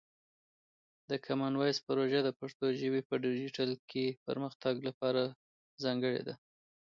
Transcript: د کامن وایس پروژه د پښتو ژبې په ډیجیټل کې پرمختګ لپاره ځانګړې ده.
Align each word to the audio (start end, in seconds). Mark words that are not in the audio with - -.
د 1.09 1.11
کامن 1.25 1.53
وایس 1.57 1.77
پروژه 1.87 2.19
د 2.23 2.29
پښتو 2.39 2.65
ژبې 2.79 3.01
په 3.09 3.15
ډیجیټل 3.23 3.71
کې 3.89 4.05
پرمختګ 4.27 4.75
لپاره 4.87 5.21
ځانګړې 5.83 6.21
ده. 6.27 6.35